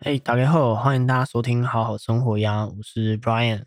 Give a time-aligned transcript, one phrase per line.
[0.00, 3.62] Hey，，大家好，欢迎大家收听好好生活呀，我是 Brian。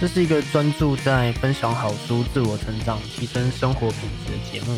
[0.00, 4.76] 这是一个专注在分享好书、自我成长、提升生活品质的节目。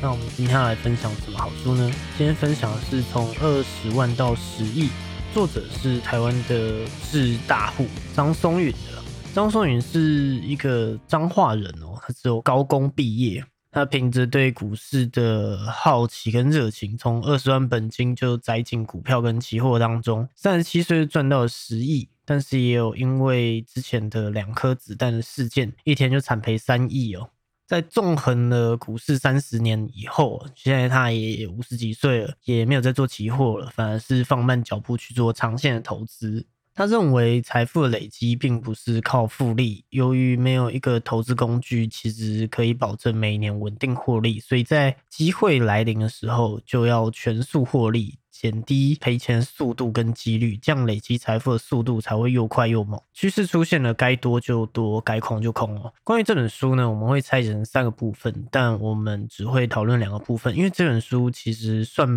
[0.00, 1.92] 那我们今天要来分享什么好书呢？
[2.16, 4.88] 今天分享的是从二十万到十亿，
[5.34, 7.86] 作者是台湾的智大户
[8.16, 9.03] 张松允的。
[9.34, 27.30] 张松允是一个彰化人哦，他只有高工毕业，他凭着对股市的好奇跟热情，从二十万本金就栽进股票跟期货当中，三十七岁赚到了十亿，但是也有因为之前的两颗子弹的事件，一天就惨赔三亿哦。
[27.66, 36.46] 在纵横了股市三十年以后，现在他也五十几岁了，也没有在做期货了，反而是放慢脚步去做长线的投资。
[36.74, 48.18] 他认为财富的累积并不是靠复利，由于没有一个投资工具，其实可以保证每年稳定获利，所以在机会来临的时候就要全速获利。
[48.34, 53.00] 减低赔钱速度跟几率，这样累积财富的速度才会又快又猛。
[53.12, 55.94] 趋势出现了，该多就多，该空就空哦。
[56.02, 62.08] 关于这本书呢，我们会拆成三个部分，但我们只会讨论两个部分，因为这本书其实算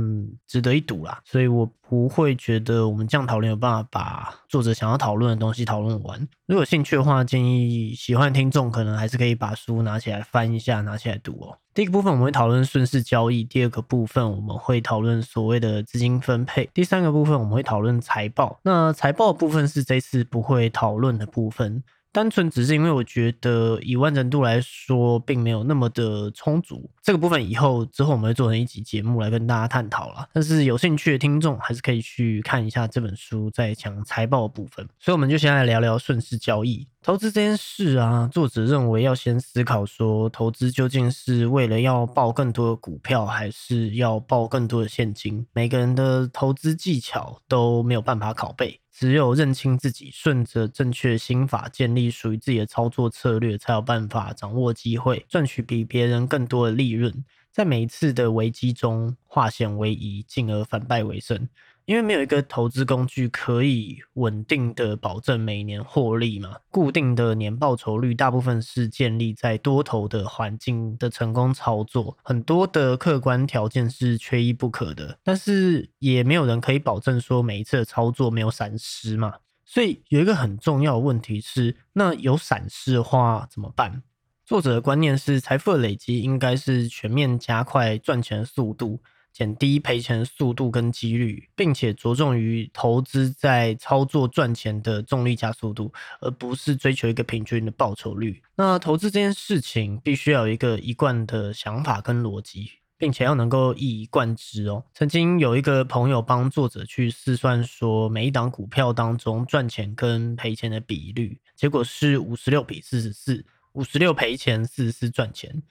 [0.48, 6.20] 值得一读啦，所以我不会觉得我们这样讨论有办法把作者想要讨论的东西讨论完。
[6.48, 11.60] 如果有兴趣的话，建议喜欢听众可能还是可以把书拿起来翻一下，拿起来读哦。
[11.78, 18.60] 第一个部分我们会讨论顺势交易，第二个部分我们会讨论所谓的资金分配，第三个部分我们会讨论财报。
[18.64, 21.84] 那财报部分是这次不会讨论的部分。
[22.12, 26.90] 单纯只是因为我觉得以完整度来说，并没有那么的充足。
[27.04, 30.28] 这个部分以后之后我们会做成一集节目来跟大家探讨了。
[30.34, 34.84] 但是有兴趣的听众还是可以去看一下这本书在讲财报部分。
[34.98, 38.30] 所以我们就先来聊聊顺势交易投资这件事啊。
[38.34, 45.48] 作者认为要先思考说，投资究竟是为了要报更多的股票，还是要报更多的现金？
[45.54, 48.82] 每个人的投资技巧都没有办法拷贝。
[48.92, 57.24] 只有认清自己，顺着正确心法，建立属于自己的操作策略，才有办法掌握机会，赚取比别人更多的利润，
[57.54, 61.48] 在每一次的危机中化险为夷，进而反败为胜。
[61.88, 79.36] 因为没有一个投资工具可以稳定的保证每年获利嘛，固定的年报酬率大部分是建立在多头的环境的成功操作，很多的客观条件是缺一不可的，但是也没有人可以保证说每一次的操作没有闪失嘛。
[79.64, 84.04] 所以有一个很重要的问题是，那有闪失的话怎么办？
[84.46, 89.00] 作者的观念是，财富的累积应该是全面加快赚钱速度。
[89.38, 98.42] 减低赔钱速度跟几率，并且着重于投资在操作赚钱的重力加速度，而不是追求一个平均的报酬率。
[98.56, 104.84] 那投资这件事情必须要有一个一贯的想法跟逻辑，并且要能够一以贯之哦。
[104.96, 115.62] 曾经有一个朋友帮作者去试算说，每一档股票当中赚钱跟赔钱的比率，结果是五十六比四十四，五十六赔钱，四十四赚钱。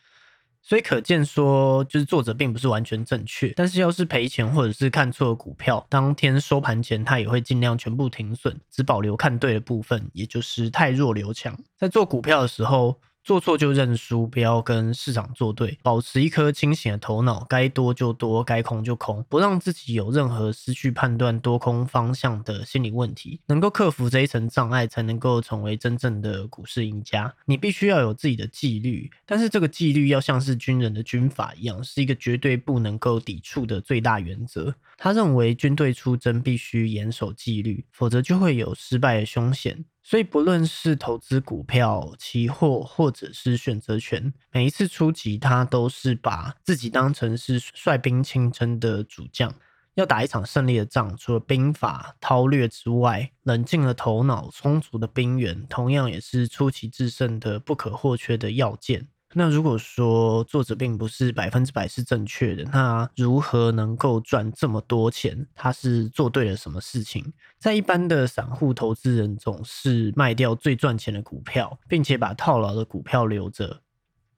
[0.69, 3.53] 所以可见说，就是作者并不是完全正确。
[3.55, 11.57] 但是要是赔钱或者是看错股票，当天收盘前他也会尽量全部停损，只保留看对的部分，也就是太弱留强。
[11.79, 13.01] 在做股票的时候。
[13.27, 23.41] 做错就认输，不要跟市场作对，保持一颗清醒的头脑，该多就多，该空就空，不让自己有任何失去判断多空方向的心理问题。
[23.47, 27.35] 能够克服这一层障碍，才能够成为真正的股市赢家。
[27.47, 34.73] 你必须要有自己的纪律，但是这个纪律要像是军人的军法一样，是一个绝对不能够抵触的最大原则。
[34.97, 39.85] 他认为军队出征必须严守纪律，否则就会有失败的凶险。
[40.09, 49.53] 所以，不论是投资股票、期货，或者是选择权，每一次出击，他都是把自己当成是率兵亲征的主将，
[49.95, 51.17] 要打一场胜利的仗。
[51.17, 59.09] 除了兵法韬略之外，冷静的头脑、充足的兵源，同样也是出奇制胜的不可或缺的要件。
[59.35, 65.47] 那如果说作者并不是百分之百是正确的，那如何能够赚这么多钱？
[65.55, 67.33] 他是做对了什么事情？
[67.59, 73.83] 在一般的散户投资人总是卖掉最赚钱的股票，并且把套牢的股票留着，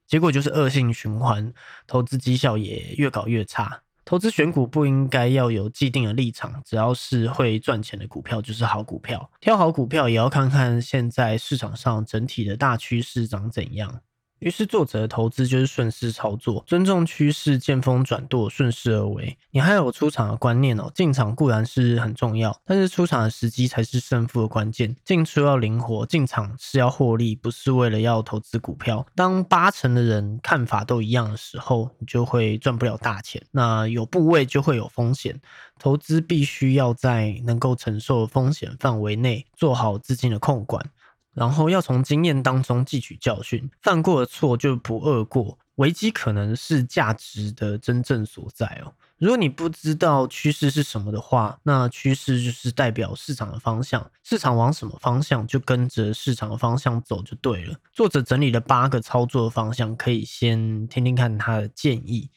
[0.07, 1.53] 结果就是恶性循环，
[1.87, 3.83] 投资绩效也越搞越差。
[4.05, 9.31] 投资选股不应该要有既定的立场，只要是会赚钱的股票就是好股票。
[9.39, 14.01] 挑好股票也要看看现在市场上整体的大趋势长怎样。
[14.41, 19.37] 于是作者的投资就是顺势操作，尊重趋势，见风转舵，顺势而为。
[19.51, 24.95] 你还有出场的观念哦，进场固然是很重要，但是出场的时机才是胜负的关键。
[25.05, 29.05] 进出要灵活，进场是要获利，不是为了要投资股票。
[29.15, 33.43] 当八成的人看法都一样的时候，你就会赚不了大钱。
[33.51, 35.41] 那有部位就会有风险，
[35.79, 40.85] 投资必须要在能够承受风险范围内做好资金的控管。
[41.39, 45.57] 然后要从经验当中汲取教训，犯过的错就不二过。
[45.77, 48.93] 危机可能是价值的真正所在哦。
[49.17, 57.77] 如果你不知道趋势是什么的话，那趋势就是代表市场的方向，市场往什么方向就跟着市场的方向走就对了。
[57.93, 62.29] 作者整理了八个操作方向，可以先听听看他的建议，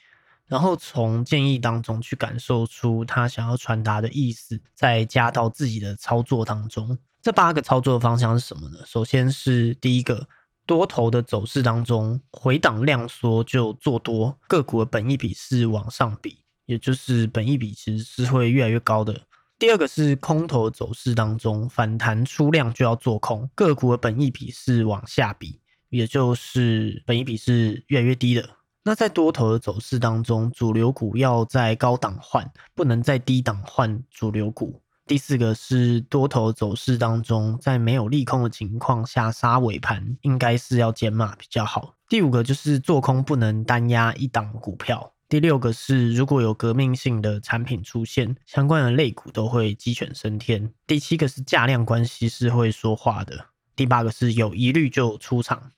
[0.46, 6.96] 然后从建议当中去感受出他想要传达的意思，再加到自己的操作当中。
[7.22, 8.80] 这八个操作方向是什么呢？
[8.86, 10.28] 首先是第一个，
[10.66, 19.22] 多头的走势当中，回档量缩就做多，个股的本益比是往上比，也就是本益比其实是会越来越高的。
[19.60, 25.60] 第二个是空头走势当中，反弹出量就要做空，个股的本益比是往下比，
[25.90, 28.50] 也就是本益比是越来越低的。
[28.84, 34.82] 那在多头的走势当中，主流股要在高档换，不能在低档换主流股。
[35.12, 41.94] 第四个是多头走势当中，在没有利空的情况下杀尾盘，应该是要减码比较好。
[42.08, 45.12] 第五个就是做空不能单压一档股票。
[45.28, 50.72] 第六个是如果有革命性的产品出现，相关的类股都会鸡犬升天。
[50.88, 53.48] 第七个是价量关系是会说话的。
[53.76, 55.74] 第八个是有疑虑就出场。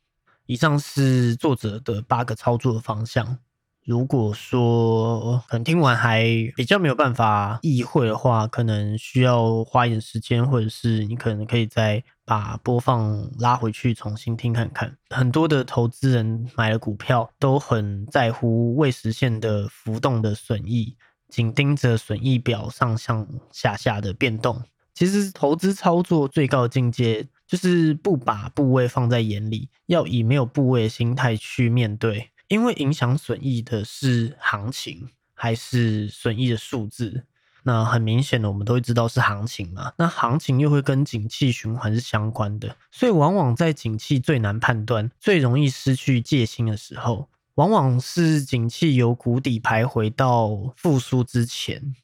[0.46, 3.40] 以上是作者的八个操作方向。
[3.86, 6.24] 如果说可能听完还
[6.56, 14.96] 比较没有办法意会的话，可能需要花一点时间，或者是你可能可以再把播放拉回去重新听看看。
[15.10, 20.96] 很多的投资人买了股票都很在乎未实现的浮动的损益，
[21.28, 24.64] 紧盯着损益表上上下下的变动。
[24.94, 32.30] 其实投资操作最高境界就是不把部位放在眼里，要以没有部位的心态去面对。
[32.48, 37.26] 因为影响损益的是行情还是损益的数字？
[37.66, 39.94] 那很明显的，我们都会知道是行情嘛。
[39.98, 51.96] 那行情又会跟景气循环是相关的，所以往往在景气最难判断、最容易失去戒心的时候，往往是景气由谷底徘徊到复苏之前。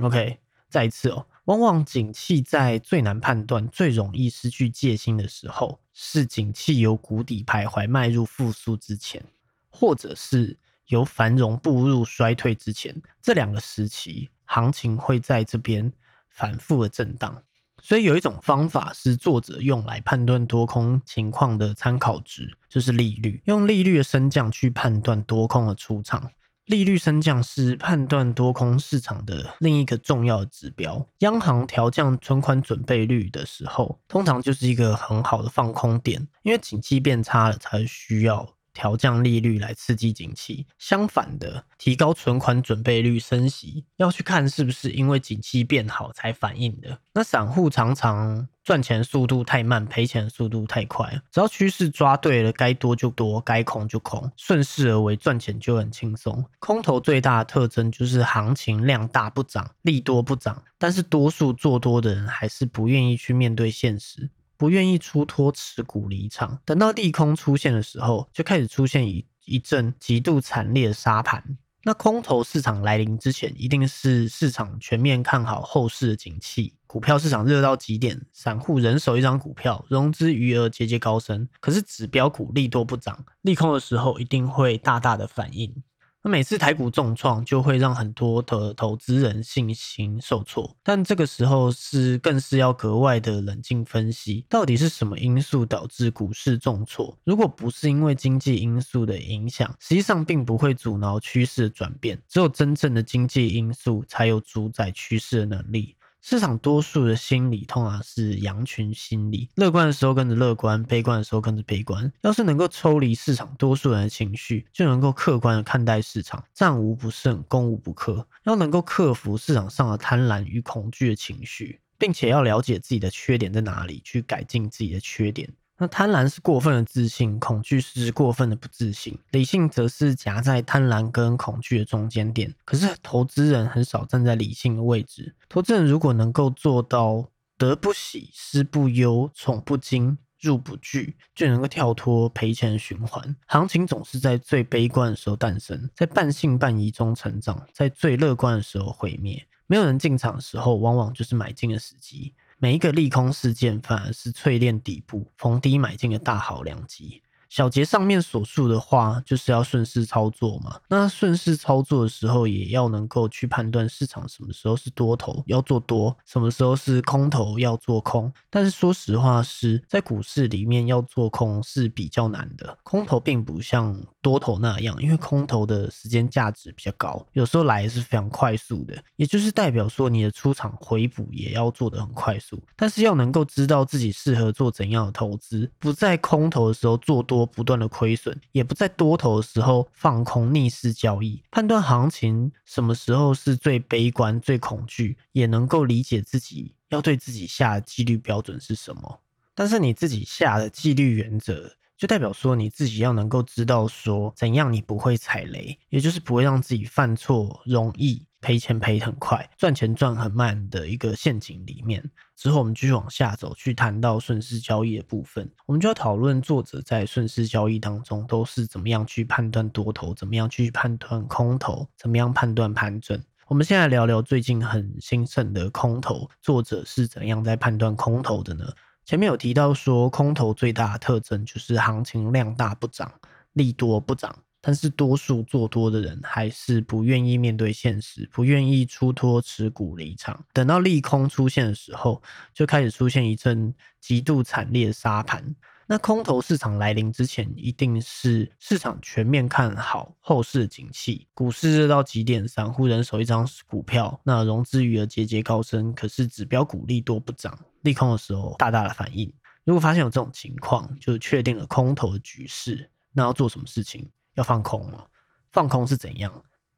[0.00, 0.38] OK，
[0.70, 9.24] 再一次哦，往往景气在最难判断、最容易失去戒心的时候，是景气由谷底徘徊迈入复苏之前。
[9.70, 10.56] 或者是
[10.86, 15.92] 由繁荣步入衰退之前，这两个时期行情会在这边
[16.30, 17.42] 反复的震荡。
[17.80, 23.40] 所以有一种方法是作者用来判断多空情况的参考值，就是利率。
[23.44, 26.30] 用利率的升降去判断多空的出场。
[26.66, 31.06] 利率升降是判断多空市场的另一个重要指标。
[31.20, 38.46] 央行调降存款准备率的时候，通常就是一个很好的放空点，因为景气变差了才需要。
[38.78, 46.96] 调降利率来刺激景气，相反的，提高存款准备率升息，要去看是不是因为景气变好才反应的。
[47.12, 51.20] 那散户常常赚钱速度太慢，赔钱速度太快。
[51.32, 56.44] 只要趋势抓对了，该多就多，该空就空，顺势而为，赚钱就很轻松。
[56.60, 64.30] 空头最大的特征就是行情量大不涨，利多不涨，但是多数做多的人还是不愿意去面对现实。
[64.58, 71.56] 不愿意出脱持股离场，等到利空出现的时候，就开始出现一一阵极度惨烈的沙盘。
[71.84, 81.48] 那空头市场来临之前，一定是市场全面看好后市的景气，股票市场热到极点，散户人手一张股票，融资余额节节高升。
[81.60, 85.72] 可是指标股利多不涨，利空的时候一定会大大的反应。
[86.20, 90.76] 那每次台股重创，就会让很多的投资人信心受挫。
[90.82, 97.16] 但这个时候是更是要格外的冷静分析，到底是什么因素导致股市重挫？
[97.22, 102.20] 如果不是因为经济因素的影响，实际上并不会阻挠趋势的转变。
[102.28, 105.94] 只有真正的经济因素，才有主宰趋势的能力。
[106.20, 112.12] 市场多数的心理通常是羊群心理，乐观的时候跟着乐观，悲观的时候跟着悲观。
[112.22, 118.26] 要是能够抽离市场多数人的情绪，就能够客观的看待市场，战无不胜，攻无不克。
[118.44, 125.48] 要能够克服市场上的贪婪与恐惧的情绪，并且要了解自己的缺点在哪里，去改进自己的缺点。
[125.80, 132.52] 那贪婪是过分的自信，恐惧是过分的不自信，理性则是夹在贪婪跟恐惧的中间点。
[132.64, 135.34] 可是投资人很少站在理性的位置。
[135.48, 137.24] 投资人如果能够做到
[137.56, 143.36] 得不喜，失不忧，宠不惊，入不惧，就能够跳脱赔钱循环。
[143.46, 149.46] 行情总是在最悲观的时候诞生，在半信半疑中成长，在最乐观的时候毁灭。
[149.68, 152.34] 没有人进场的时候，往往就是买进的时机。
[152.60, 157.22] 每一个利空事件，反而是淬炼底部、逢低买进的大好良机。
[157.48, 160.78] 小杰上面所述的话，就是要顺势操作嘛。
[160.88, 168.30] 那顺势操作的时候，也要能够去判断市场什么时候是多头要做多，什么时候是空头要做空。
[168.50, 172.76] 但是说实话，是在股市里面要做空是比较难的。
[172.82, 182.62] 空头并不像多头那样，因为空头的时间价值比较高，有时候来是非常快速的，也就是代表说你的出场回补也要做得很快速。
[182.76, 187.37] 但是要能够知道自己适合做怎样的投资，不在空头的时候做多。
[187.46, 199.20] 不断的亏损，也不在多头的时候放空逆势交易，判断行情什么时候是最悲观、最恐惧，也能够理解自己要对自己下的纪律标准是什么。
[199.54, 208.24] 但是你自己下的纪律原则，就代表说你自己要能够知道说怎样你不会踩雷，也就是不会让自己犯错容易。
[208.40, 212.02] 赔钱赔很快，赚钱赚很慢的一个陷阱里面。
[212.36, 223.20] 之后我们继续往下走，去谈到顺势交易的部分，我们就要讨论作者在顺势交易当中都是怎么样去判断多头，怎么样去判断空头，怎么样判断盘整。
[223.48, 228.64] 我们现在聊聊最近很兴盛的空头，作者是怎样在判断空头的呢？
[229.04, 233.10] 前面有提到说，空头最大的特征就是行情量大不涨，
[233.54, 234.36] 利多不涨。
[234.60, 240.44] 但是多数做多的人还是不愿意面对现实，不愿意出脱持股离场。
[240.52, 242.20] 等到利空出现的时候，
[242.52, 245.54] 就开始出现一阵极度惨烈的杀盘。
[245.90, 255.94] 那空头市场来临之前，一定是市场全面看好后市景气，股市热到极点，散户人手一张股票，那融资余额节节高升。
[255.94, 259.32] 可是指标股利多不涨，利空的时候大大的反应。
[259.64, 264.06] 如果发现有这种情况，就确定了空头的局势，那要做什么事情？
[264.38, 265.04] 要放空吗？
[265.50, 266.32] 放空是怎样？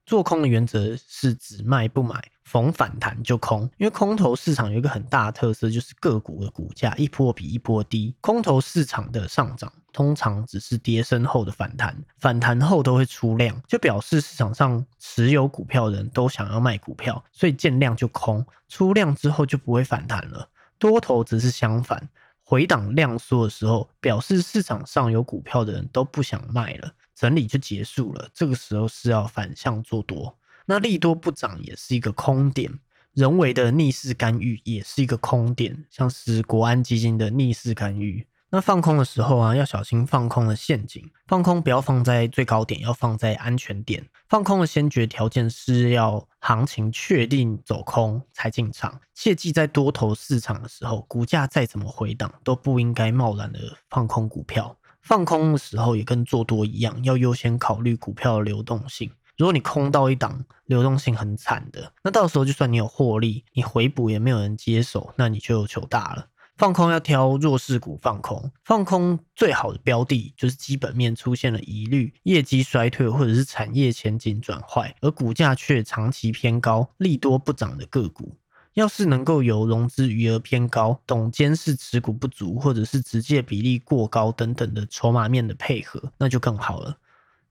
[0.07, 3.63] 做空的原则是只卖不买，逢反弹就空。
[3.77, 8.13] 因为空头市场有一个很大的特色，就是个股的股价一波比一波低。
[8.21, 18.45] 空头市场的上涨通常只是跌升后的反弹，反弹后都会出量，就表示市场上持有股票的人都想要卖股票，所以见量就空。
[18.69, 20.49] 出量之后就不会反弹了。
[20.79, 22.09] 多头则是相反，
[22.43, 26.91] 回档量缩的时候，表示市场上有股票的人都不想卖了。
[27.21, 30.39] 整理就结束了，这个时候是要反向做多。
[30.65, 32.73] 那利多不涨也是一个空点，
[33.13, 38.27] 人为的逆势干预也是一个空点，像是国安基金的逆势干预。
[38.53, 41.09] 那放空的时候啊，要小心放空的陷阱。
[41.27, 44.05] 放空不要放在最高点，要放在安全点。
[44.29, 48.99] 放空的先决条件是要行情确定走空才进场。
[49.15, 54.77] 切记在多头市场的时候，股价再怎么回档，都不应该贸然的放空股票。
[55.03, 59.11] 放空的时候也跟做多一样，要优先考虑股票的流动性。
[59.37, 66.27] 如果你空到一档流动性很惨的，那到时候就算你有获利，你回补也没有人接手，那你就糗大了。
[66.59, 78.37] 放空要挑弱势股放空，放空最好的标的就是基本面出现了疑虑、业绩衰退或者是产业前景转坏，而股价却长期偏高、利多不涨的个股。
[78.75, 86.97] 要是能够有融资余额偏高、懂监视持股不足，或者是直接比例过高等等的筹码面的配合，那就更好了。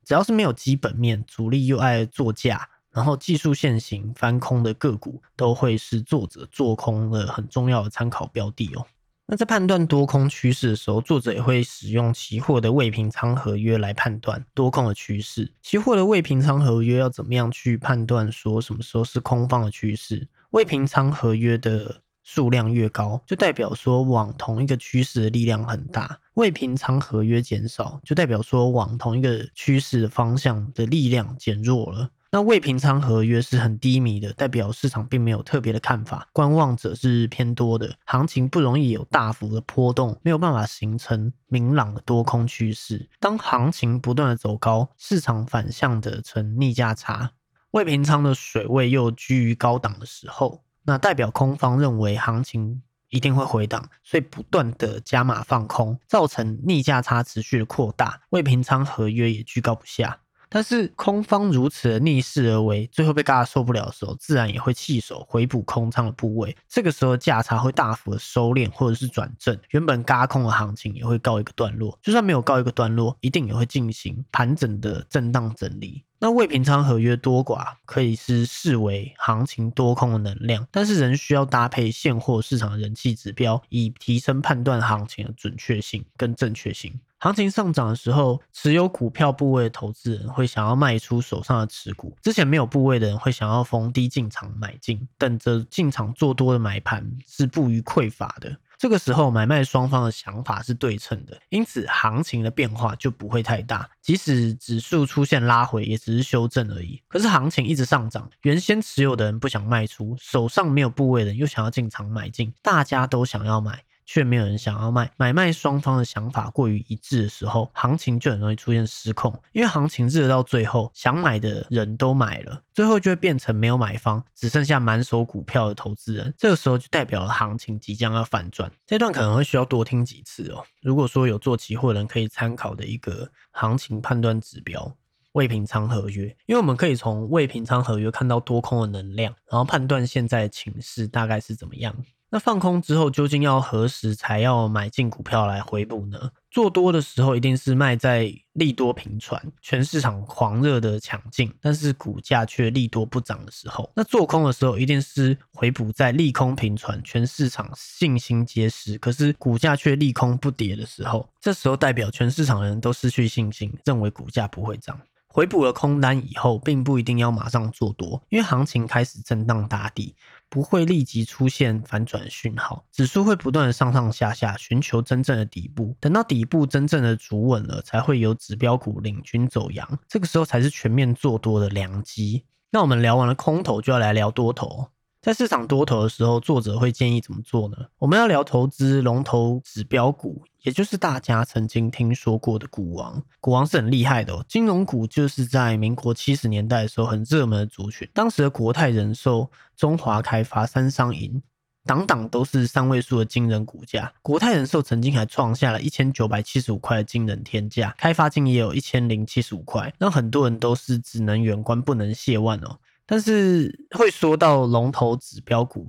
[0.05, 8.85] 只要是没有基本面，主力又爱做价，然后技术线型翻空的个股，都会是作者做空的很重要的参考标的哦。
[9.27, 15.51] 那在判断多空趋势的时候，作者也会使用期货的未平仓合约来判断多空的趋势。
[15.61, 20.27] 期货的未平仓合约要怎么样去判断说什么时候是空方的趋势？
[20.51, 32.09] 未平仓合约的数量越高，就代表说往同一个趋势的力量很大；未平仓合约减少，就代表说往同一个趋势的方向的力量减弱了。
[32.31, 43.09] 那未平仓合约是很低迷的，代表市场并没有特别的看法，观望者是偏多的，行情不容易有大幅的波动，没有办法形成明朗的多空趋势。
[43.19, 47.31] 当行情不断的走高，市场反向的呈逆价差。
[47.71, 60.19] 未平仓的水位又居于高档的时候，那代表空方认为行情一定会回档，所以不断的加码放空，造成逆价差持续的扩大，未平仓合约也居高不下。
[60.51, 66.57] 但是空方如此的逆势而为，最后被嘎受不了的时候，自然也会弃手回补空仓的部位。
[66.67, 71.95] 这个时候价差会大幅的收敛或者是转正，原本嘎空的行情也会告一个段落。
[72.01, 76.03] 就算没有告一个段落，一定也会进行盘整的震荡整理。
[76.21, 86.93] 那未平仓合约多寡可以是视为行情多空的能量，但是仍需要搭配现货市场的人气指标，以提升判断行情的准确性跟正确性。
[87.21, 98.55] 行情上涨的时候，持有股票部位的投资人会想要卖出手上的持股；之前没有部位的人会想要逢低进场买进，等着进场做多的买盘是不予匮乏的。
[98.79, 103.89] 这个时候，买卖双方的想法是对称的，因此行情的变化就不会太大。
[104.01, 107.03] 即使指数出现拉回，也只是修正而已。
[107.09, 113.83] 可是行情一直上涨，原先持有的人不想卖出，手上没有部位的人又想要进场买进，大家都想要买。
[114.11, 119.31] 却没有人想要卖，买卖双方的想法过于一致的时候，行情就很容易出现失控。
[119.51, 126.33] 因为行情热到最后，想买的人都买了，最后就会变成没有买方，只剩下满手股票的投资人。
[126.39, 128.71] 这个时候就代表了行情即将要反转。
[128.87, 130.63] 这段可能会需要多听几次哦。
[130.81, 134.91] 如果说有做期货人可以参考的一个行情判断指标，
[135.33, 141.95] 未平仓合约，因为我们可以从未平仓合约看到多空的能量，然后判断现在的情势大概是怎么样。
[142.31, 146.29] 那放空之后，究竟要何时才要买进股票来回补呢？
[146.51, 153.91] 做多的时候，一定是卖在利多频传、全市场狂热的抢进，但是股价却利多不涨的时候。
[153.95, 161.27] 那做空的时候，一定是回补在利空频传、全市场信心皆失，可是股价却利空不跌的时候。
[161.41, 165.00] 这时候代表全市场人都失去信心，认为股价不会涨。
[165.31, 170.15] 回补了空单以后，并不一定要马上做多，因为行情开始震荡打底，
[170.49, 175.95] 不会立即出现反转讯号，指数会不断的上上下下，寻求真正的底部。
[175.99, 182.43] 等到底部真正的足稳了，才会有指标股领军走阳，这个时候才是全面做多的良机。
[182.71, 184.89] 那我们聊完了空头，就要来聊多头。
[185.21, 187.75] 在市场多头的时候，作者会建议怎么做呢？
[187.97, 193.21] 我们要聊投资龙头指标股，也就是大家曾经听说过的股王。
[193.41, 198.07] 股王是很厉害的哦，金融股就是在民国七十年代的时候很热门的族群。
[198.13, 201.43] 当时的国泰人寿、中华开发、三商银，
[201.83, 204.13] 档档都是三位数的惊人股价。
[204.21, 212.79] 国泰人寿曾经还创下了一千九百七十五块的惊人天价，开发金也有一千零七十五块，让很多人都是只能远观不能亵玩哦。
[213.09, 215.87] 但是会说到龙头指标股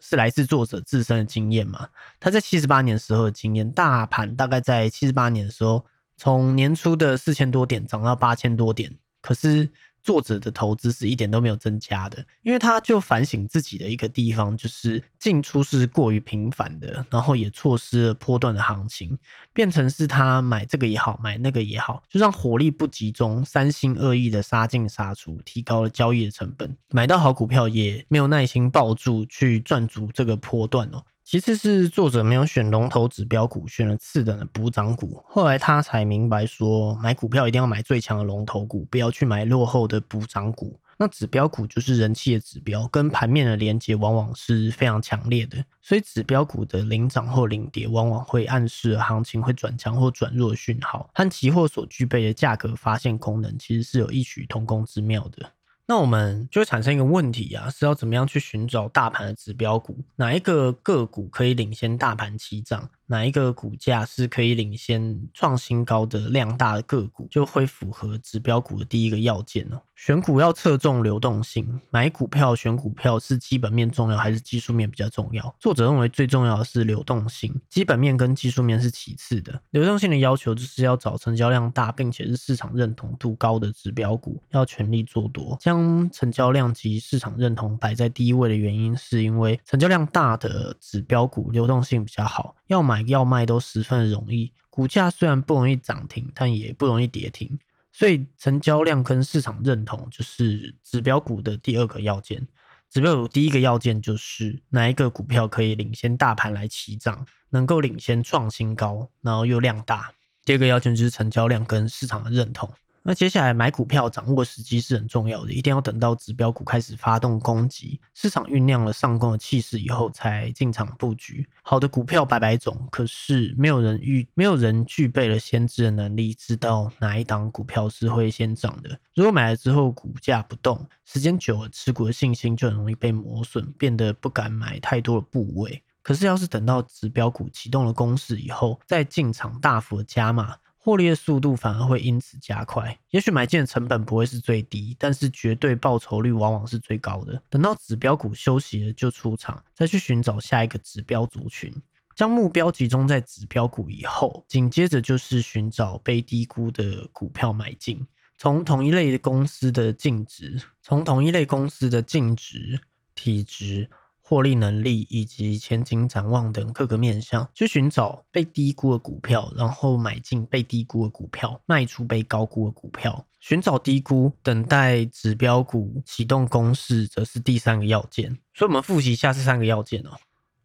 [0.00, 1.86] 是来自作者自身的经验嘛？
[2.18, 5.84] 他在七十八年时候的经验，大盘大概在七十八年的时候，
[6.16, 9.70] 从年初的四千多点涨到八千多点，可是。
[10.04, 19.18] 作者的投资是一点都没有增加的，因为他就反省自己的一个地方，就是进出是过于频繁的，然后也错失了波段的行情，
[19.54, 31.02] 变成是他买这个也好，买那个也好，就让火力不集中，三心二意的杀进杀出，提高了交易的成本，买到好股票也没有耐心抱住去赚足这个波段哦。
[31.24, 35.24] 其次是作者没有选龙头指标股，选了次等的补涨股。
[35.26, 40.78] 后来他才明白说，买股票一定要买最强的龙头股，不要去买落后的补涨股。
[40.98, 55.50] 那指标股就是人气的指标，跟盘面的连接往往是非常强烈的，所以指标股的领涨或领跌，往往会暗示行情会转强或转弱的讯号，和期货所具备的价格发现功能，其实是有异曲同工之妙的。
[55.86, 59.98] 那我们就会产生一个问题啊，是要怎么样去寻找大盘的指标股？
[60.16, 62.88] 哪一个个股可以领先大盘起涨？
[63.06, 69.80] 哪一个股价是可以领先创新高的量大的个股，就会符合指标股的第一个要件哦。
[69.94, 75.54] 选股要侧重流动性，买股票选股票是基本面重要还是技术面比较重要？
[75.60, 79.60] 作者认为最重要的是流动性，基本面跟技术面是其次的。
[79.70, 85.56] 流动性的要求就是要找成交量大并且是市场认同度高的指标股，要全力做多。
[85.60, 92.93] 将成交量及市场认同摆在第一位的原因，是因为成交量大的指标股流动性比较好，要买。
[92.94, 97.58] 买要卖都十分容易，股价虽然不容易涨停，但也不容易跌停，
[97.90, 102.46] 所以成交量跟市场认同就是指标股的第二个要件。
[102.88, 110.12] 指标股第一个要件就是哪一个股票可以领先大盘来起涨，能够领先创新高，然后又量大。
[110.44, 112.72] 第二个要件就是成交量跟市场的认同。
[113.06, 121.46] 那接下来买股票掌握时机是很重要的，一定要等到指标股开始发动攻击，市场酝酿了上攻的气势以后才进场布局。
[121.62, 128.98] 好的股票百百种，可是没有人预，没有人具备了先知的能力，知道哪一档股票是会先涨的。
[129.14, 135.82] 如果买了之后股价不动，时间久了，持股的信心就很容易被磨损，变得不敢买太多的部位。
[136.02, 140.56] 可是要是等到指标股启动了攻势以后，再进场大幅的加码。
[140.84, 147.42] 获利的速度反而会因此加快，也许买进的成本不会是最低，但是绝对报酬率往往是最高的。
[147.48, 151.72] 等到指标股休息了就出场，再去寻找下一个指标族群，
[152.14, 158.06] 将目标集中在指标股以后，紧接着就是寻找被低估的股票买进。
[158.36, 162.78] 从同一类公司的净值，从同一类公司的净值、
[163.14, 163.88] 体值、
[164.26, 173.26] 获利能力以及前景展望等各个面向，去寻找被低估的股票，然后买进被低估的股票，卖出被高估的股票。
[173.38, 178.38] 寻找低估，等待指标股启动公式，则是第三个要件。
[178.54, 180.16] 所以，我们复习一下这三个要件哦。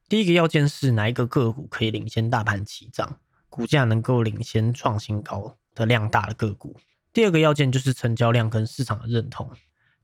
[0.07, 3.19] 第一个要件是哪一个个股可以领先大盘起涨，
[3.49, 6.77] 股价能够领先创新高的量大的个股。
[7.11, 9.51] 第二个要件就是成交量跟市场的认同。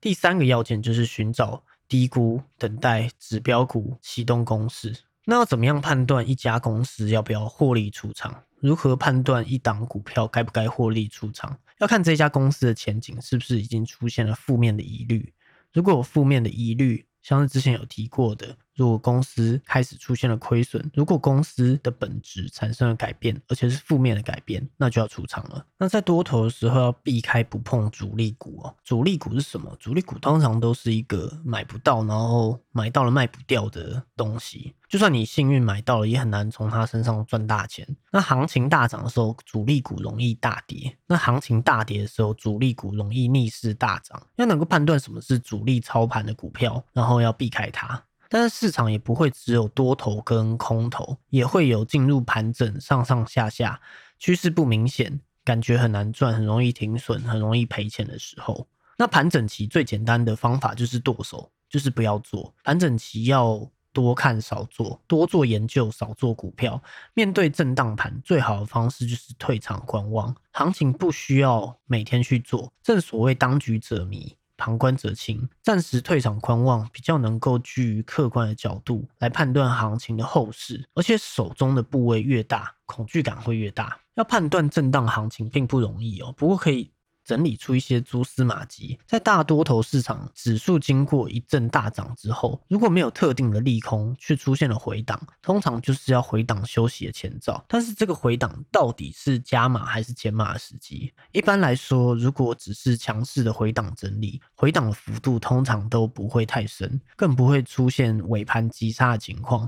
[0.02, 4.96] 第三个要件就是寻找低估，等待指标股启动公式。
[5.26, 8.44] 那要怎么样判断一家公司要不要获利出场？
[8.60, 11.58] 如何判断一档股票该不该获利出场？
[11.80, 15.34] 要看这家公司的前景是不是已经出现了负面的疑虑。
[15.74, 18.56] 如果有负面的疑虑，像是之前有提过的。
[18.76, 25.66] 如果公司开始出现了亏损，如果公司的本质产生了改变，而且是负面的改变，那就要出场了。
[25.78, 28.76] 那在多头的时候要避开不碰主力股哦。
[28.84, 29.76] 主力股是什么？
[29.80, 34.76] 主力股通常都是一个买不到，然后买到了卖不掉的东西。
[34.88, 37.88] 就算你幸运买到了，也很难从它身上赚大钱。
[38.12, 44.22] 那行情大涨的时候，主力股容易大跌；那行情大跌的时候，主力股容易逆势大涨。
[44.36, 48.02] 要能够判断什么是主力操盘的股票，然后要避开它。
[48.30, 53.80] 但是市场也不会只有多头跟空头，也会有进入盘整上上下下，
[54.18, 58.68] 趋势不明显，感觉很难赚，很容易停损，很容易赔钱的时候。
[58.98, 62.54] 那盘整期最简单的方法就是剁手，就是不要做。
[62.64, 66.82] 盘整期要多看少做，多做研究少做股票。
[67.14, 70.34] 面对震荡盘，最好的方式就是退场观望。
[70.52, 74.36] 行情不需要每天去做，正所谓当局者迷。
[74.58, 84.00] 旁观者清，暂时退场观望，比较能够居于客观的角度来判断行情的后市，而且手中的部位越大，恐惧感会越大。
[84.16, 86.90] 要判断震荡行情并不容易哦，不过可以。
[87.26, 97.66] 整理出一些蛛丝马迹，在大多头市场指数经过一阵大涨之后，如果没有特定的利空，却出现了回档，通常就是要回档休息的前兆。
[97.68, 101.12] 但是这个回档到底是加码还是减码的时机？
[101.32, 109.68] 一般来说，如果只是强势的回档整理，回档的幅度通常都不会太深，更不会出现尾盘急杀的情况。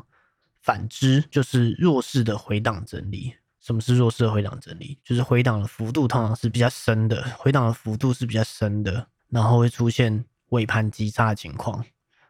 [0.62, 3.34] 反之，就是弱势的回档整理。
[3.68, 4.98] 什么是弱势的回档整理？
[5.04, 11.84] 就是回档的幅度通常是比较深的，回档的幅度是比较深的，然后会出现尾盘急差的情况，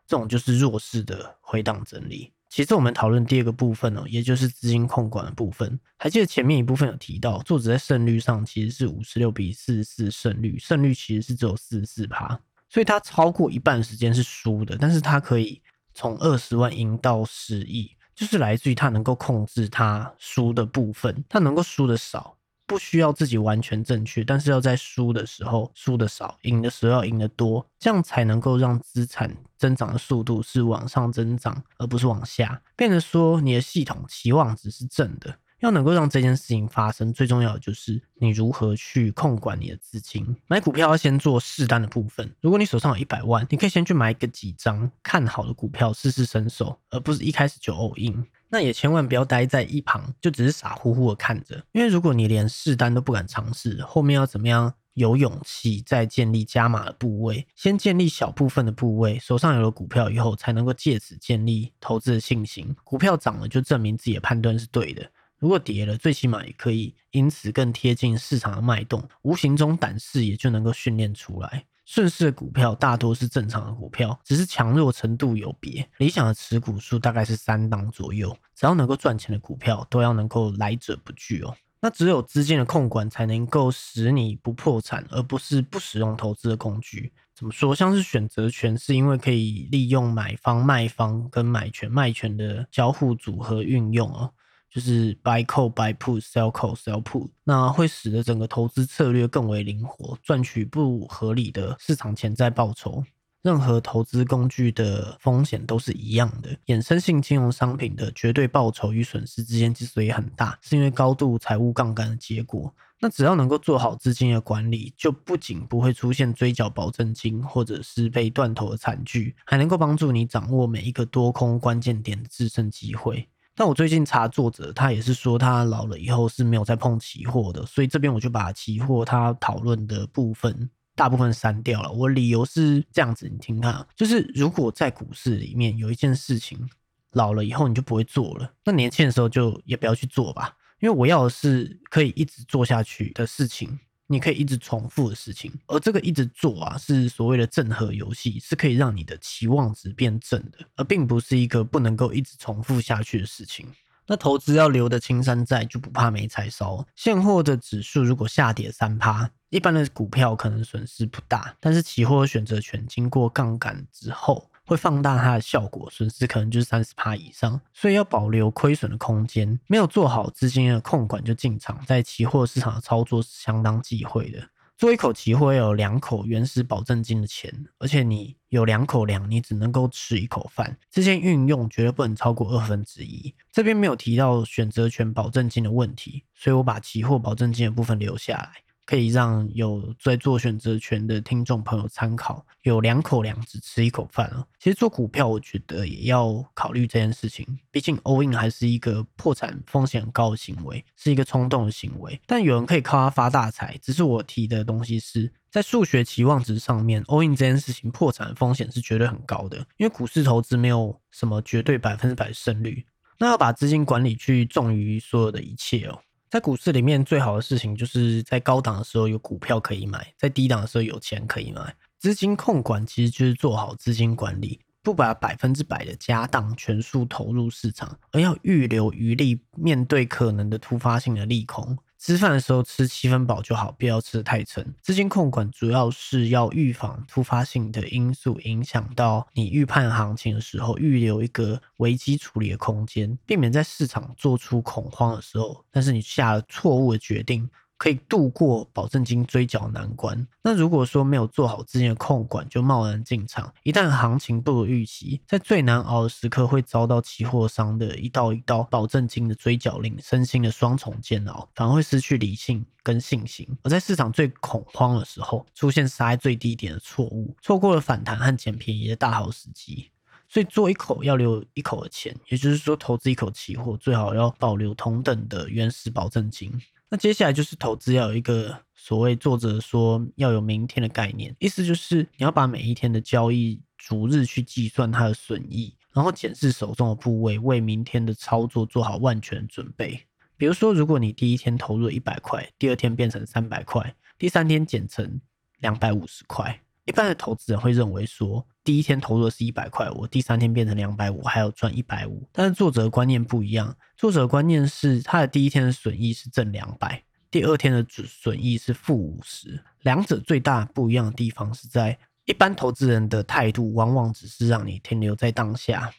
[0.08, 2.34] 这种就是弱势的回档整理。
[2.50, 5.80] 其次，我们讨论第二个部分哦，也就是资金控管的部分。
[6.00, 12.30] 还记得前面一部分有提到，作者在胜率上其实是五十六比四十四胜率，胜率其实是只有四十四趴，
[12.68, 15.62] 所以他超过一半时间是输的，但是他可以
[15.94, 17.92] 从二十万赢到十亿。
[18.18, 35.38] 就是来自于他能够控制他输的部分，他能够输的少，不需要自己完全正确，但是要在输的时候输的少，赢的时候要赢的多，这样才能够让资产增长的速度是往上增长，而不是往下，变得说你的系统期望值是正的。
[35.60, 40.36] 要能够让这件事情发生，最重要的就是你如何去控管你的资金。
[40.48, 42.32] 买股票要先做试单的部分。
[42.42, 48.26] 如果你手上有一百万，你可以先去买个几张看好的股票试试身手，而不是一开始就 all in。
[48.50, 51.62] 那也千万不要待在一旁，就只是傻乎乎的看着。
[51.74, 57.46] 因为如果你连试单都不敢尝试，后面要怎么样有勇气再建立加码的部位？
[57.56, 62.74] 先建立小部分的部位，手上有了股票以后，才能够借此建立投资的信心。
[62.86, 65.06] 股票涨了，就证明自己的判断是对的。
[65.40, 71.66] 如果跌了，最起码也可以因此更贴近市场的脉动，无形中胆识也就能够训练出来。
[71.86, 75.88] 顺势的股票大多是正常的股票，只是强弱程度有别。
[76.00, 81.56] 理想的持股数大概是三档左右，只要能够赚钱的股票，都要能够来者不拒哦。
[81.80, 87.14] 那只有资金的控管才能够使你不破产，而不是不使用投资的工具。
[87.34, 87.74] 怎么说？
[87.74, 94.34] 像是选择权，是因为可以利用买方、卖方跟买权、卖权的交互组合运用哦。
[94.78, 103.04] 就是 buy call buy put sell call sell put，那会使得整个投资策略更为灵活，赚取不合理的市场潜在报酬。
[103.42, 112.72] 任何投资工具的风险都是一样的，衍生性金融商品的绝对报酬与损失之间之所以很大，是因为高度财务杠杆的结果。
[113.00, 123.28] 那只要能够做好资金的管理，就不仅不会出现追缴保证金或者是被断头的惨剧，还能够帮助你掌握每一个多空关键点的制胜机会。
[123.60, 131.92] 但我最近查作者，他也是说他老了以后是没有再碰期货的，所以这边我就把期货他讨论的部分大部分删掉了。
[131.92, 136.70] 我理由是这样子，你听看，就是如果在股市里面有一件事情
[137.14, 143.80] 老了以后你就不会做了，那年轻的时候就也不要去做吧，因为我要的是可以一直做下去的事情。
[144.08, 153.68] 你可以一直重复的事情，而这个一直做啊，是所谓的正和游戏，是可以让你的期望值变正的，而并不是一个不能够一直重复下去的事情。
[154.06, 156.88] 那投资要留的青山在，就不怕没柴烧。
[156.96, 164.50] 现货的指数如果下跌三趴，一般的股票可能损失不大，但是期货选择权经过杠杆之后。
[164.68, 169.60] 会放大它的效果，损失可能就是三十趴以上，所以要保留亏损的空间。
[169.68, 174.50] 没有做好资金的控管就进场，在期货市场的操作是相当忌讳的。
[174.78, 183.34] 做一口期货要有两口原始保证金的钱，而且你有两口粮，你只能够吃一口饭，这些运用绝对不能超过二分之一。
[183.52, 188.52] 这边没有提到选择权保证金的问题，所以我把期货保证金的部分留下来。
[188.88, 194.48] 可以让有在做选择权的听众朋友参考，有两口粮只吃一口饭啊。
[194.58, 197.46] 其实做股票，我觉得也要考虑这件事情。
[197.70, 202.18] 毕竟 all in 还是一个破产风险很高的行为，是一个冲动的行为。
[202.26, 203.78] 但有人可以靠它发大财。
[203.82, 209.58] 只是我提的东西是在数学期望值上面，all in 这件事情破产风险是绝对很高的。
[209.76, 212.86] 因为股市投资没有什么绝对百分之百胜率，
[213.20, 216.00] 那要把资金管理去重于所有的一切哦。
[216.30, 221.74] 在股市里面，最好的事情就是在高档的时候有股票可以买，在低档的时候有钱可以买。
[222.00, 231.78] 资金控管其实就是做好资金管理，不把百分之百的家当全数投入市场，而要预留余力，面对可能的突发性的利空。
[232.00, 234.64] 吃饭的时候吃七分饱就好，不要吃的太撑。
[234.82, 247.50] 资金控管主要是要预防突发性的因素影响到你预判行情的时候，预留一个危机处理的空间，避免在市场做出恐慌的时候，但是你下了错误的决定。
[247.78, 250.28] 可以度过保证金追缴难关。
[250.42, 263.48] 那如果说没有做好资金的控管，就贸然进场，一旦行情不如预期，在最难熬的时刻会遭到期货商的一道一道保证金的追缴令，身心的双重煎熬，反而会失去理性跟信心。
[263.64, 269.90] 而在市场最恐慌的时候，出现杀在最低点的错误，错过了反弹和捡便宜的大好时机。
[270.30, 276.52] 所以做一口要留一口的钱，也就是说，投资一口期货最好要保留同等的原始保证金。
[276.90, 290.02] 那接下来就是投资要有一个所谓作者说要有明天的概念，意思就是你要把每一天的交易逐日去计算它的损益，然后检视手中的部位，为明天的操作做好万全准备。
[290.38, 295.20] 比如说，如果你第一天投入一百块，第二天变成三百块，第三天减成
[295.60, 302.26] 两百五十块，一般的投资人会认为说，第一天投入的是一百块，我第三天变成两百五，还要赚一百五。
[302.32, 303.76] 但是作者的观念不一样。
[303.98, 309.62] 作者的观念是，他的第一天的损益是正两百，第二天的损益是负五十。
[309.82, 315.92] 两者最大不一样的地方是在，一般投资人的态度往往只是让你停留在当下，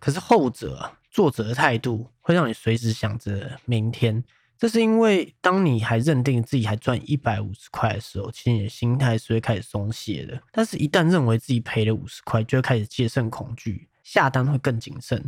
[0.00, 4.24] 可是后者作者的态度会让你随时想着明天。
[4.64, 10.42] 这是因为，当你还认定自己还赚一百五十块的时候，其实你的心态是会开始松懈的。
[10.50, 15.22] 但是，一旦认为自己赔了五十块，就会开始戒慎恐惧，下单会更谨慎。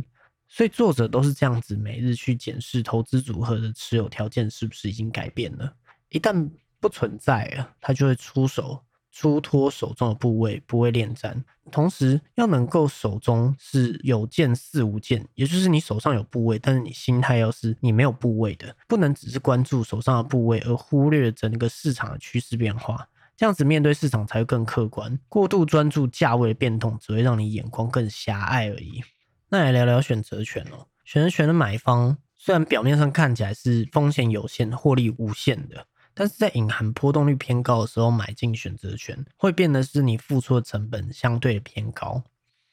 [0.47, 5.71] 所以作者都是这样子，每日去检视投资组合的持有条件是不是已经改变了。
[6.09, 8.83] 一旦不存在了，他就会出手
[9.17, 11.43] 出脱手中的部位，不会恋战。
[11.71, 23.09] 同时要能够手中是有剑似无剑，也就是你手上有部位，但是你心态要是你没有部位的，不能只是关注手上的部位，而忽略整个市场的趋势变化。
[23.35, 25.19] 这样子面对市场才会更客观。
[25.27, 29.01] 过度专注价位的变动，只会让你眼光更狭隘而已。
[29.49, 30.85] 那来聊聊选择权哦。
[31.03, 42.23] 选择权的买方虽然表面上看起来是风险有限、获利无限的，但是在隐含波动率偏高的时候买进选择权，会变得是你付出的成本相对偏高。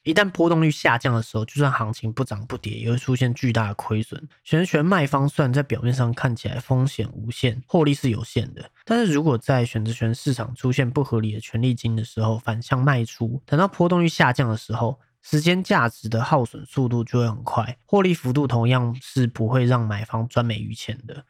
[0.03, 4.29] 一旦波动率下降的时候，就算行情不涨不跌，也会出现巨大的亏损。
[4.43, 14.99] 选择权卖方虽然在表面上看起来风险无限、获利是有限的，但是如果在选择权市场出现不合理的权利金的时候，反向卖出，等到波动率下降的时候。
[15.27, 21.25] 时间价值的耗损速度就会很快，获利幅度同样是不会让买方赚美于钱的。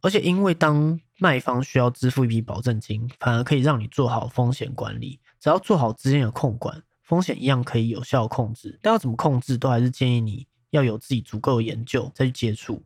[0.00, 5.20] 而且，因为当卖方需要支付一笔保证金，反而可以让你做好风险管理。
[5.40, 8.78] 只要做好资金的控管，风险一样可以有效控制。
[8.82, 12.82] 但要怎么控制，都还是建议你要有自己足够的研究再去接触，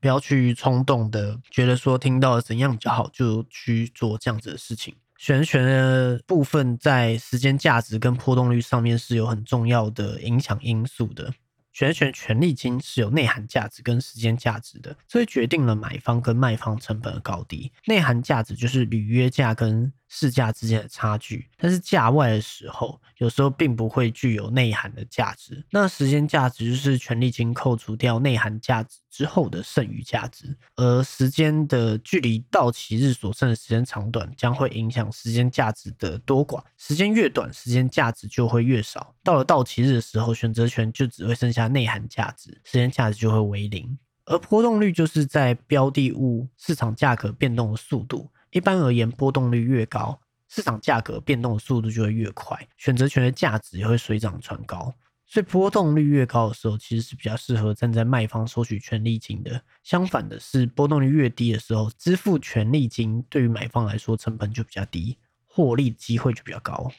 [0.00, 4.94] 不要去冲动的觉得说听到怎样比较好就去做这样子的事情。
[5.16, 11.30] 选权的部分在时间价值跟波动率上面是有很重要的影响因素的。
[11.72, 17.72] 选权权利金是有内涵价值跟时间价值的，所以决定了买方跟卖方成本的高低。
[17.86, 25.64] 内涵价值就是履约价跟市价之间的差距，但是价外的时候，有时候并不会具有内涵的价值。
[25.70, 36.60] 那时间价值就是权利金扣除掉内涵价值之后的剩余价值，而时间的距离到期日所剩的时间长短，将会影响时间价值的多寡。
[36.76, 39.14] 时间越短，时间价值就会越少。
[39.22, 43.96] 到了到期日的时候，选择权就只会剩下内涵价值，时间价值就会为零。
[44.24, 48.28] 而波动率就是在标的物市场价格变动的速度。
[48.50, 54.92] 一般而言，波动率越高，市场价格变动的速度就会越快，选择权的价值也会水涨船高。
[55.26, 59.62] 所以波动率越高的时候，其实是比较适合站在卖方收取权利金的。
[59.84, 66.90] 相反的是，波动率越低的时候，支付权利金对于买方来说成本就比较低，获利机会就比较高。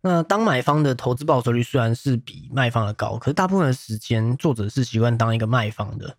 [0.00, 6.16] 那当买方的投资报酬率虽然是比卖方的高，可是大部分的时间，作者是习惯当一个卖方的。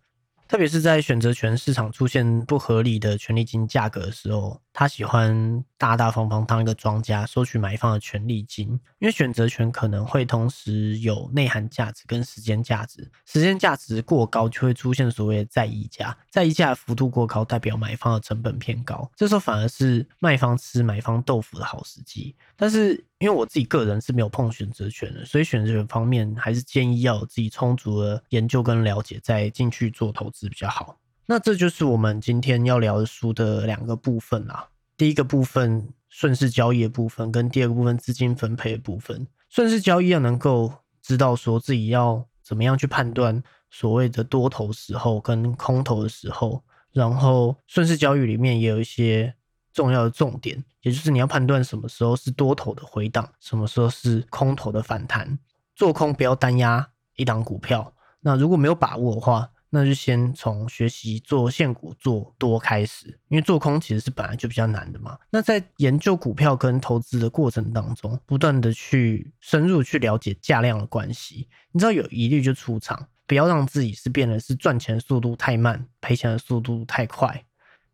[0.52, 8.68] 特别是在选择权市场出现不合理的权利金价格的时候，他喜欢大大方方当一个庄家，收取买方的权利金。
[8.98, 22.34] 因为选择权可能会同时有内涵价值跟时间价值，时间价值过高就会出现所谓的在溢价，在溢价幅度过高，代表买方的成本偏高，这时候反而是卖方吃买方豆腐的好时机。
[22.56, 30.96] 但是，因为我自己个人是没有碰选择权的，所以选择权方面还是建议要有自己充足的研究跟了解，再进去做投资比较好。
[31.32, 34.68] 那这就是我们今天要聊的书的两个部分啦。
[34.98, 39.26] 第一个部分顺势交易的部分，跟第二个部分资金分配的部分。
[39.48, 49.34] 顺势交易要能够知道说自己要怎么样去判断所谓的多头时候跟空头的时候，然后顺势交易里面也有一些。
[49.72, 55.38] 重要的重点，也就是你要判断什么时候是多头的回档，什么时候是空头的反弹。
[55.74, 57.90] 做空不要单压一档股票，
[58.20, 65.18] 那如果没有把握的话，那就先从学习做现股做多开始，因为做空其实是本来就比较难的嘛。
[65.30, 77.42] 那在研究股票跟投资的过程当中，不断的去深入去了解价量的关系，你知道有疑虑就出场，不要让自己是变得是赚钱速度太慢，赔钱的速度太快。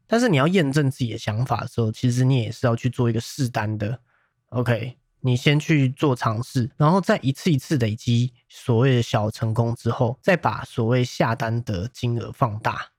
[0.08, 4.00] 但是你要验证自己的想法的时候，其实你也是要去做一个试单的。
[4.48, 12.90] OK，你先去做尝试，然后再一次一次累积所谓的小成功之后，再把所谓下单的金额放大，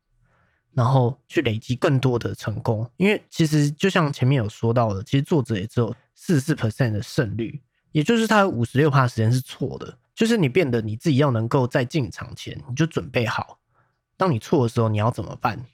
[0.74, 2.90] 然后去累积更多的成功。
[2.98, 9.98] 因为其实就像前面有说到的，其实作者也只有四十四 percent 的胜率，也就是他五十六趴时间是错的。
[10.14, 13.58] 就是你变得你自己要能够在进场前你就准备好，
[14.18, 15.66] 当你错的时候你要怎么办？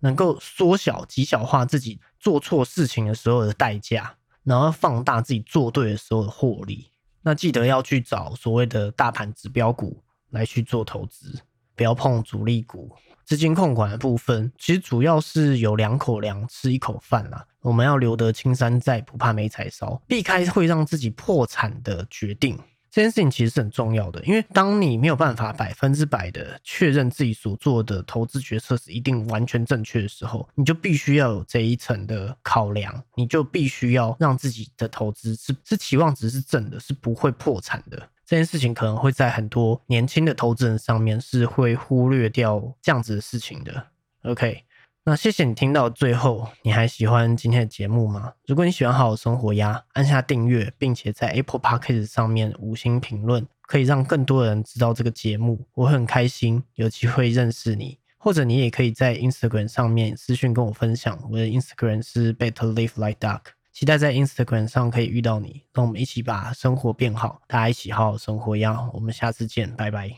[0.00, 6.88] 能够缩小、极小化自己做错事情的时候的代价，然后放大自己做对的时候的获利。
[7.22, 11.40] 那记得要去找所谓的大盘指标股来去做投资，
[11.74, 12.94] 不要碰主力股。
[13.24, 17.42] 资金控管的部分，其实主要是有两口粮吃一口饭啦。
[17.62, 22.58] 我们要留得青山在，不怕没柴烧，避开会让自己破产的决定。
[22.94, 37.98] 这件事情其实是很重要的，因为当你没有办法百分之百的确认自己所做的投资决策是一定完全正确的时候，你就必须要有这一层的考量，你就必须要让自己的投资是是期望值是正的，是不会破产的。
[38.24, 43.88] 这件事情可能会在很多年轻的投资人上面是会忽略掉这样子的事情的。
[44.22, 44.64] OK。
[45.06, 48.32] 那谢谢你听到最后，你还喜欢今天的节目吗？
[48.46, 57.98] 如果你喜欢好好生活呀，按下订阅，并且在 Apple Podcast 上面五星评论，可以让更多人知道这个节目，我很开心有机会认识你。
[58.16, 68.88] 或者你也可以在 Instagram 上面私讯跟我分享，我的 Instagram 是 Better Live Like Duck，期待在 Instagram 上可以遇到你，让我们一起把生活变好，大家一起好好生活呀。
[68.94, 70.14] 我们下次见，拜拜。